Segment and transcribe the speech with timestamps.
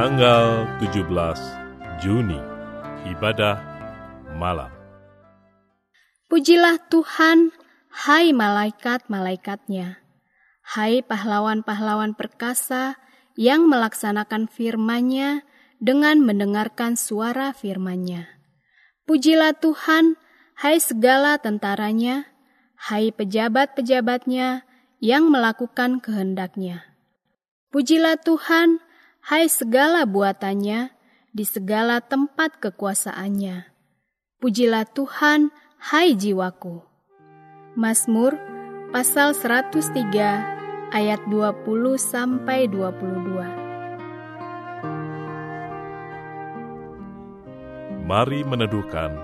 [0.00, 1.06] Tanggal 17
[2.02, 2.40] Juni
[3.06, 3.62] Ibadah
[4.34, 4.72] Malam
[6.26, 7.54] Pujilah Tuhan,
[7.94, 10.02] hai malaikat-malaikatnya,
[10.74, 12.98] hai pahlawan-pahlawan perkasa
[13.38, 15.46] yang melaksanakan firman-Nya
[15.78, 18.39] dengan mendengarkan suara firman-Nya.
[19.10, 20.14] Pujilah Tuhan,
[20.54, 22.30] hai segala tentaranya,
[22.78, 24.62] hai pejabat-pejabatnya
[25.02, 26.86] yang melakukan kehendak-Nya.
[27.74, 28.78] Pujilah Tuhan,
[29.26, 30.94] hai segala buatannya,
[31.34, 33.66] di segala tempat kekuasaannya.
[34.38, 35.50] Pujilah Tuhan,
[35.90, 36.78] hai jiwaku.
[37.74, 38.38] Mazmur
[38.94, 43.59] pasal 103 ayat 20 sampai 22.
[48.10, 49.14] Mari meneduhkan,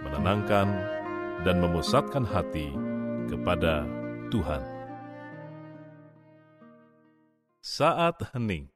[0.00, 0.64] menenangkan,
[1.44, 2.72] dan memusatkan hati
[3.28, 3.84] kepada
[4.32, 4.64] Tuhan.
[7.60, 8.72] Saat hening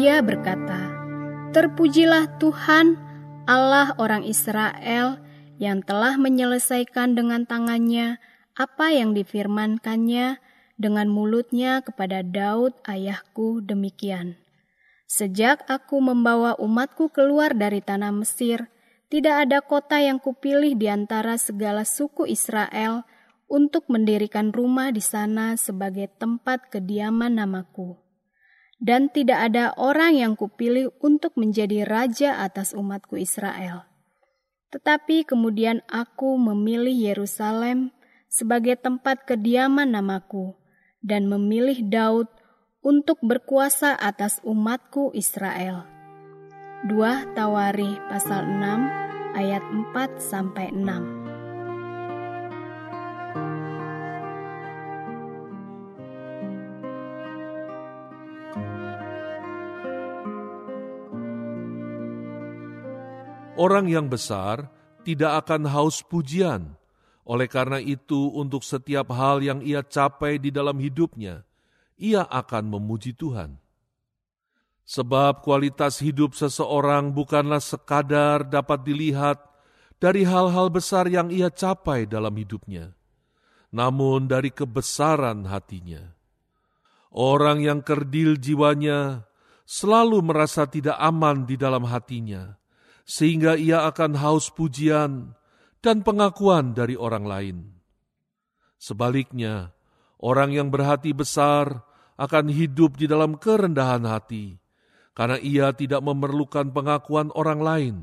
[0.00, 0.96] Ia berkata,
[1.52, 2.96] Terpujilah Tuhan,
[3.44, 5.20] Allah orang Israel,
[5.60, 8.16] yang telah menyelesaikan dengan tangannya
[8.56, 10.40] apa yang difirmankannya
[10.80, 14.40] dengan mulutnya kepada Daud ayahku demikian.
[15.04, 18.72] Sejak aku membawa umatku keluar dari tanah Mesir,
[19.12, 23.04] tidak ada kota yang kupilih di antara segala suku Israel
[23.52, 28.00] untuk mendirikan rumah di sana sebagai tempat kediaman namaku
[28.80, 33.84] dan tidak ada orang yang kupilih untuk menjadi raja atas umatku Israel.
[34.72, 37.92] Tetapi kemudian aku memilih Yerusalem
[38.32, 40.56] sebagai tempat kediaman namaku
[41.04, 42.26] dan memilih Daud
[42.80, 45.84] untuk berkuasa atas umatku Israel.
[46.88, 51.19] 2 Tawari pasal 6 ayat 4 sampai 6.
[63.60, 64.72] Orang yang besar
[65.04, 66.80] tidak akan haus pujian.
[67.28, 71.44] Oleh karena itu, untuk setiap hal yang ia capai di dalam hidupnya,
[72.00, 73.60] ia akan memuji Tuhan.
[74.88, 79.38] Sebab kualitas hidup seseorang bukanlah sekadar dapat dilihat
[80.00, 82.96] dari hal-hal besar yang ia capai dalam hidupnya,
[83.68, 86.16] namun dari kebesaran hatinya.
[87.12, 89.28] Orang yang kerdil jiwanya
[89.68, 92.59] selalu merasa tidak aman di dalam hatinya,
[93.04, 95.34] sehingga ia akan haus pujian
[95.80, 97.56] dan pengakuan dari orang lain.
[98.80, 99.76] Sebaliknya,
[100.20, 101.84] orang yang berhati besar
[102.20, 104.56] akan hidup di dalam kerendahan hati,
[105.12, 107.94] karena ia tidak memerlukan pengakuan orang lain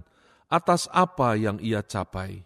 [0.50, 2.46] atas apa yang ia capai.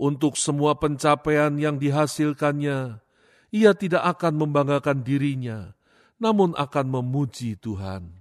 [0.00, 3.02] Untuk semua pencapaian yang dihasilkannya,
[3.50, 5.74] ia tidak akan membanggakan dirinya,
[6.16, 8.19] namun akan memuji Tuhan.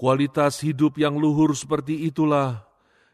[0.00, 2.64] Kualitas hidup yang luhur seperti itulah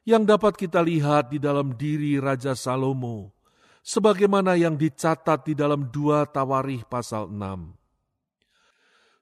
[0.06, 3.34] yang dapat kita lihat di dalam diri Raja Salomo,
[3.82, 7.74] sebagaimana yang dicatat di dalam dua Tawarih pasal 6.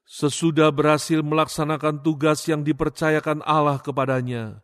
[0.05, 4.61] Sesudah berhasil melaksanakan tugas yang dipercayakan Allah kepadanya,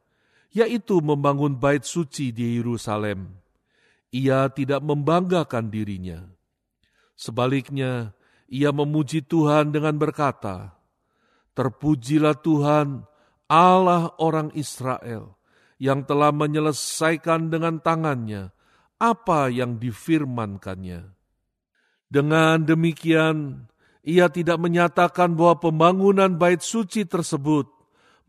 [0.53, 3.33] yaitu membangun bait suci di Yerusalem,
[4.13, 6.21] ia tidak membanggakan dirinya.
[7.17, 8.13] Sebaliknya,
[8.45, 10.77] ia memuji Tuhan dengan berkata,
[11.51, 13.03] Terpujilah Tuhan,
[13.51, 15.35] Allah orang Israel,
[15.75, 18.55] yang telah menyelesaikan dengan tangannya
[19.01, 21.09] apa yang difirmankannya.
[22.07, 23.67] Dengan demikian,
[24.05, 27.67] ia tidak menyatakan bahwa pembangunan bait suci tersebut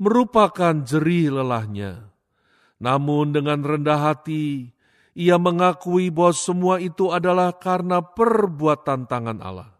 [0.00, 2.10] merupakan jerih lelahnya.
[2.82, 4.74] Namun dengan rendah hati,
[5.14, 9.70] ia mengakui bahwa semua itu adalah karena perbuatan tangan Allah.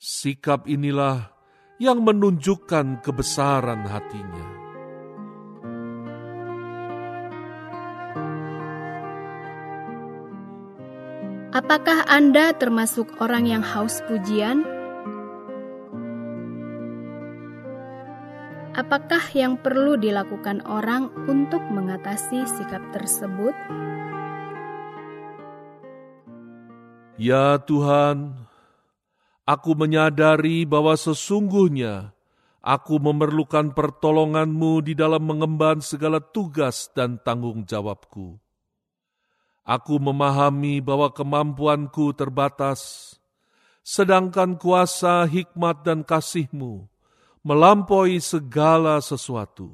[0.00, 1.35] Sikap inilah
[1.76, 4.56] yang menunjukkan kebesaran hatinya.
[11.56, 14.60] Apakah Anda termasuk orang yang haus pujian?
[18.76, 23.56] Apakah yang perlu dilakukan orang untuk mengatasi sikap tersebut?
[27.16, 28.36] Ya Tuhan,
[29.46, 32.10] aku menyadari bahwa sesungguhnya
[32.60, 38.36] aku memerlukan pertolongan-Mu di dalam mengemban segala tugas dan tanggung jawabku.
[39.66, 43.14] Aku memahami bahwa kemampuanku terbatas,
[43.82, 46.86] sedangkan kuasa, hikmat, dan kasih-Mu
[47.46, 49.70] melampaui segala sesuatu.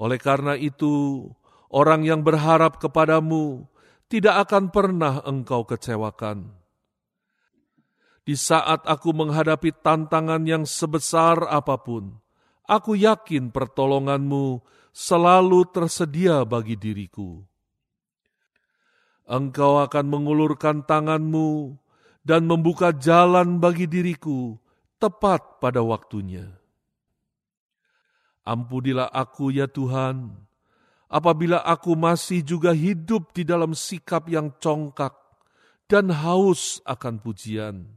[0.00, 1.24] Oleh karena itu,
[1.72, 3.64] orang yang berharap kepadamu
[4.08, 6.52] tidak akan pernah engkau kecewakan.
[8.26, 12.18] Di saat aku menghadapi tantangan yang sebesar apa pun,
[12.66, 14.58] aku yakin pertolonganmu
[14.90, 17.46] selalu tersedia bagi diriku
[19.26, 21.74] engkau akan mengulurkan tanganmu
[22.22, 24.58] dan membuka jalan bagi diriku
[24.98, 26.46] tepat pada waktunya.
[28.46, 30.30] Ampunilah aku ya Tuhan,
[31.10, 35.14] apabila aku masih juga hidup di dalam sikap yang congkak
[35.90, 37.90] dan haus akan pujian.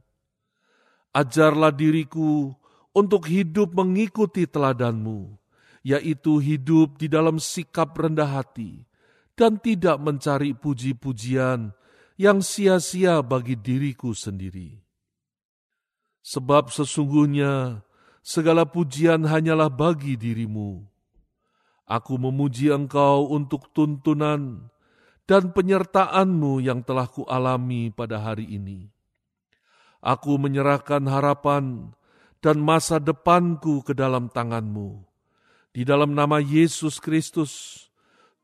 [1.10, 2.54] Ajarlah diriku
[2.94, 5.34] untuk hidup mengikuti teladanmu,
[5.82, 8.86] yaitu hidup di dalam sikap rendah hati,
[9.34, 11.74] dan tidak mencari puji-pujian
[12.20, 14.78] yang sia-sia bagi diriku sendiri.
[16.20, 17.82] Sebab sesungguhnya
[18.20, 20.84] segala pujian hanyalah bagi dirimu.
[21.90, 24.70] Aku memuji engkau untuk tuntunan
[25.26, 28.99] dan penyertaanmu yang telah kualami pada hari ini.
[30.00, 31.92] Aku menyerahkan harapan
[32.40, 35.04] dan masa depanku ke dalam tanganmu.
[35.76, 37.84] Di dalam nama Yesus Kristus,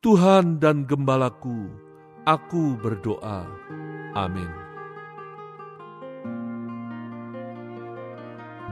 [0.05, 1.73] Tuhan dan Gembalaku,
[2.29, 3.49] aku berdoa.
[4.13, 4.53] Amin.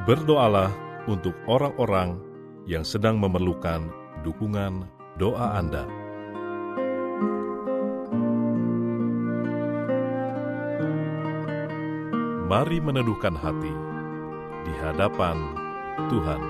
[0.05, 0.69] Berdoalah
[1.09, 2.21] untuk orang-orang
[2.69, 3.89] yang sedang memerlukan
[4.21, 4.85] dukungan
[5.17, 6.04] doa Anda.
[12.45, 13.73] Mari meneduhkan hati
[14.69, 15.57] di hadapan
[16.13, 16.43] Tuhan.